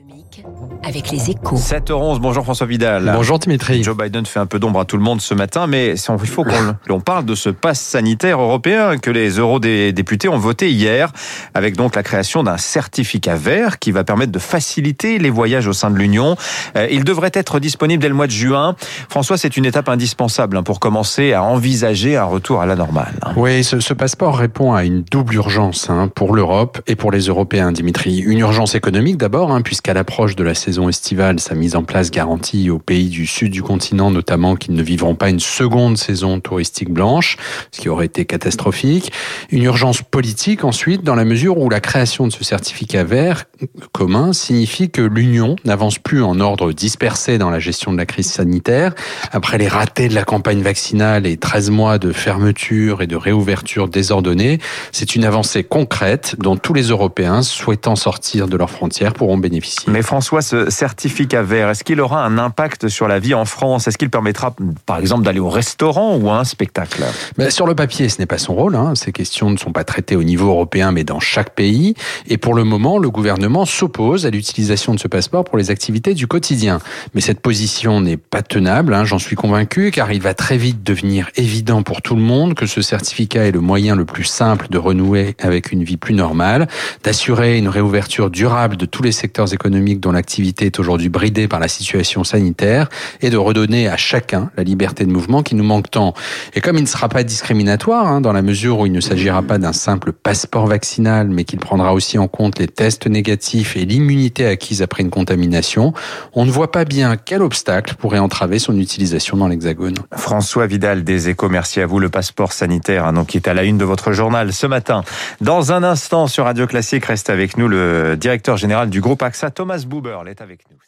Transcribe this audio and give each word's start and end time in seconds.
économique 0.00 0.44
avec 0.82 1.10
les 1.10 1.30
échos. 1.30 1.56
7h11, 1.56 2.20
bonjour 2.20 2.44
François 2.44 2.66
Vidal. 2.66 3.12
Bonjour 3.14 3.38
Dimitri. 3.38 3.82
Joe 3.82 3.96
Biden 3.96 4.24
fait 4.24 4.38
un 4.38 4.46
peu 4.46 4.58
d'ombre 4.58 4.80
à 4.80 4.84
tout 4.84 4.96
le 4.96 5.02
monde 5.02 5.20
ce 5.20 5.34
matin, 5.34 5.66
mais 5.66 5.94
il 5.94 6.26
faut 6.26 6.44
qu'on 6.44 7.00
parle 7.00 7.24
de 7.24 7.34
ce 7.34 7.50
pass 7.50 7.80
sanitaire 7.80 8.40
européen 8.40 8.98
que 8.98 9.10
les 9.10 9.38
eurodéputés 9.38 10.28
ont 10.28 10.38
voté 10.38 10.70
hier, 10.70 11.12
avec 11.54 11.76
donc 11.76 11.96
la 11.96 12.02
création 12.02 12.42
d'un 12.42 12.56
certificat 12.56 13.36
vert 13.36 13.78
qui 13.78 13.92
va 13.92 14.04
permettre 14.04 14.32
de 14.32 14.38
faciliter 14.38 15.18
les 15.18 15.30
voyages 15.30 15.66
au 15.66 15.72
sein 15.72 15.90
de 15.90 15.96
l'Union. 15.96 16.36
Euh, 16.76 16.86
il 16.90 17.04
devrait 17.04 17.32
être 17.34 17.60
disponible 17.60 18.02
dès 18.02 18.08
le 18.08 18.14
mois 18.14 18.26
de 18.26 18.32
juin. 18.32 18.76
François, 19.08 19.36
c'est 19.36 19.56
une 19.56 19.66
étape 19.66 19.88
indispensable 19.88 20.56
hein, 20.56 20.62
pour 20.62 20.80
commencer 20.80 21.32
à 21.32 21.42
envisager 21.42 22.16
un 22.16 22.24
retour 22.24 22.62
à 22.62 22.66
la 22.66 22.76
normale. 22.76 23.14
Oui, 23.36 23.62
ce, 23.64 23.80
ce 23.80 23.92
passeport 23.92 24.38
répond 24.38 24.72
à 24.72 24.84
une 24.84 25.02
double 25.02 25.34
urgence 25.34 25.90
hein, 25.90 26.08
pour 26.14 26.34
l'Europe 26.34 26.80
et 26.86 26.96
pour 26.96 27.12
les 27.12 27.26
Européens, 27.26 27.72
Dimitri. 27.72 28.18
Une 28.18 28.38
urgence 28.38 28.74
économique 28.74 29.18
d'abord, 29.18 29.52
hein, 29.52 29.60
puisqu'à 29.90 29.98
l'approche 29.98 30.36
de 30.36 30.44
la 30.44 30.54
saison 30.54 30.88
estivale, 30.88 31.40
sa 31.40 31.56
mise 31.56 31.74
en 31.74 31.82
place 31.82 32.12
garantit 32.12 32.70
aux 32.70 32.78
pays 32.78 33.08
du 33.08 33.26
sud 33.26 33.50
du 33.50 33.60
continent 33.60 34.12
notamment 34.12 34.54
qu'ils 34.54 34.74
ne 34.74 34.82
vivront 34.84 35.16
pas 35.16 35.30
une 35.30 35.40
seconde 35.40 35.98
saison 35.98 36.38
touristique 36.38 36.90
blanche, 36.90 37.36
ce 37.72 37.80
qui 37.80 37.88
aurait 37.88 38.06
été 38.06 38.24
catastrophique. 38.24 39.10
Une 39.50 39.64
urgence 39.64 40.02
politique 40.02 40.62
ensuite, 40.62 41.02
dans 41.02 41.16
la 41.16 41.24
mesure 41.24 41.58
où 41.58 41.68
la 41.68 41.80
création 41.80 42.28
de 42.28 42.32
ce 42.32 42.44
certificat 42.44 43.02
vert 43.02 43.46
commun 43.92 44.32
signifie 44.32 44.90
que 44.90 45.02
l'Union 45.02 45.56
n'avance 45.64 45.98
plus 45.98 46.22
en 46.22 46.38
ordre 46.38 46.72
dispersé 46.72 47.38
dans 47.38 47.50
la 47.50 47.58
gestion 47.58 47.92
de 47.92 47.98
la 47.98 48.06
crise 48.06 48.30
sanitaire. 48.30 48.94
Après 49.32 49.58
les 49.58 49.68
ratés 49.68 50.08
de 50.08 50.14
la 50.14 50.24
campagne 50.24 50.62
vaccinale 50.62 51.26
et 51.26 51.36
13 51.36 51.70
mois 51.70 51.98
de 51.98 52.12
fermeture 52.12 53.02
et 53.02 53.08
de 53.08 53.16
réouverture 53.16 53.88
désordonnée, 53.88 54.60
c'est 54.92 55.16
une 55.16 55.24
avancée 55.24 55.64
concrète 55.64 56.36
dont 56.38 56.56
tous 56.56 56.74
les 56.74 56.84
Européens 56.84 57.42
souhaitant 57.42 57.96
sortir 57.96 58.46
de 58.46 58.56
leurs 58.56 58.70
frontières 58.70 59.14
pourront 59.14 59.38
bénéficier. 59.38 59.79
Mais 59.86 60.02
François, 60.02 60.42
ce 60.42 60.70
certificat 60.70 61.42
vert, 61.42 61.70
est-ce 61.70 61.84
qu'il 61.84 62.00
aura 62.00 62.24
un 62.24 62.38
impact 62.38 62.88
sur 62.88 63.08
la 63.08 63.18
vie 63.18 63.34
en 63.34 63.44
France? 63.44 63.88
Est-ce 63.88 63.98
qu'il 63.98 64.10
permettra, 64.10 64.54
par 64.86 64.98
exemple, 64.98 65.24
d'aller 65.24 65.40
au 65.40 65.48
restaurant 65.48 66.16
ou 66.16 66.30
à 66.30 66.38
un 66.38 66.44
spectacle? 66.44 67.02
Ben, 67.36 67.50
Sur 67.50 67.66
le 67.66 67.74
papier, 67.74 68.08
ce 68.08 68.18
n'est 68.18 68.26
pas 68.26 68.38
son 68.38 68.54
rôle. 68.54 68.76
Hein. 68.76 68.94
Ces 68.94 69.12
questions 69.12 69.50
ne 69.50 69.56
sont 69.56 69.72
pas 69.72 69.84
traitées 69.84 70.16
au 70.16 70.22
niveau 70.22 70.48
européen, 70.48 70.92
mais 70.92 71.04
dans 71.04 71.20
chaque 71.20 71.54
pays. 71.54 71.94
Et 72.26 72.38
pour 72.38 72.54
le 72.54 72.64
moment, 72.64 72.98
le 72.98 73.10
gouvernement 73.10 73.64
s'oppose 73.64 74.26
à 74.26 74.30
l'utilisation 74.30 74.94
de 74.94 75.00
ce 75.00 75.08
passeport 75.08 75.44
pour 75.44 75.58
les 75.58 75.70
activités 75.70 76.14
du 76.14 76.26
quotidien. 76.26 76.80
Mais 77.14 77.20
cette 77.20 77.40
position 77.40 78.00
n'est 78.00 78.16
pas 78.16 78.42
tenable, 78.42 78.94
hein, 78.94 79.04
j'en 79.04 79.18
suis 79.18 79.36
convaincu, 79.36 79.90
car 79.90 80.12
il 80.12 80.20
va 80.20 80.34
très 80.34 80.56
vite 80.56 80.82
devenir 80.82 81.30
évident 81.36 81.82
pour 81.82 82.02
tout 82.02 82.16
le 82.16 82.22
monde 82.22 82.54
que 82.54 82.66
ce 82.66 82.82
certificat 82.82 83.46
est 83.46 83.52
le 83.52 83.60
moyen 83.60 83.96
le 83.96 84.04
plus 84.04 84.24
simple 84.24 84.66
de 84.70 84.78
renouer 84.78 85.36
avec 85.38 85.72
une 85.72 85.84
vie 85.84 85.96
plus 85.96 86.14
normale, 86.14 86.68
d'assurer 87.04 87.58
une 87.58 87.68
réouverture 87.68 88.30
durable 88.30 88.76
de 88.76 88.86
tous 88.86 89.02
les 89.02 89.12
secteurs 89.12 89.52
économiques 89.52 89.69
dont 89.70 90.12
l'activité 90.12 90.66
est 90.66 90.78
aujourd'hui 90.78 91.08
bridée 91.08 91.48
par 91.48 91.60
la 91.60 91.68
situation 91.68 92.24
sanitaire 92.24 92.88
et 93.20 93.30
de 93.30 93.36
redonner 93.36 93.88
à 93.88 93.96
chacun 93.96 94.50
la 94.56 94.62
liberté 94.62 95.04
de 95.04 95.10
mouvement 95.10 95.42
qui 95.42 95.54
nous 95.54 95.64
manque 95.64 95.90
tant. 95.90 96.14
Et 96.54 96.60
comme 96.60 96.76
il 96.76 96.82
ne 96.82 96.88
sera 96.88 97.08
pas 97.08 97.22
discriminatoire, 97.22 98.06
hein, 98.06 98.20
dans 98.20 98.32
la 98.32 98.42
mesure 98.42 98.80
où 98.80 98.86
il 98.86 98.92
ne 98.92 99.00
s'agira 99.00 99.42
pas 99.42 99.58
d'un 99.58 99.72
simple 99.72 100.12
passeport 100.12 100.66
vaccinal, 100.66 101.28
mais 101.28 101.44
qu'il 101.44 101.58
prendra 101.58 101.94
aussi 101.94 102.18
en 102.18 102.28
compte 102.28 102.58
les 102.58 102.68
tests 102.68 103.06
négatifs 103.06 103.76
et 103.76 103.84
l'immunité 103.84 104.46
acquise 104.46 104.82
après 104.82 105.02
une 105.02 105.10
contamination, 105.10 105.92
on 106.34 106.44
ne 106.44 106.50
voit 106.50 106.72
pas 106.72 106.84
bien 106.84 107.16
quel 107.16 107.42
obstacle 107.42 107.94
pourrait 107.96 108.18
entraver 108.18 108.58
son 108.58 108.78
utilisation 108.78 109.36
dans 109.36 109.48
l'Hexagone. 109.48 109.96
François 110.14 110.66
Vidal 110.66 111.04
des 111.04 111.28
Échos, 111.28 111.48
merci 111.48 111.80
à 111.80 111.86
vous. 111.86 111.98
Le 111.98 112.08
passeport 112.08 112.52
sanitaire, 112.52 113.06
hein, 113.06 113.12
donc, 113.12 113.28
qui 113.28 113.36
est 113.36 113.48
à 113.48 113.54
la 113.54 113.64
une 113.64 113.78
de 113.78 113.84
votre 113.84 114.12
journal 114.12 114.52
ce 114.52 114.66
matin. 114.66 115.02
Dans 115.40 115.72
un 115.72 115.82
instant 115.82 116.26
sur 116.26 116.44
Radio 116.44 116.66
Classique, 116.66 117.04
reste 117.04 117.30
avec 117.30 117.56
nous 117.56 117.68
le 117.68 118.16
directeur 118.16 118.56
général 118.56 118.90
du 118.90 119.00
groupe 119.00 119.22
AXA, 119.22 119.50
Thomas 119.60 119.84
Buber, 119.86 120.22
est 120.26 120.40
avec 120.40 120.70
nous. 120.70 120.78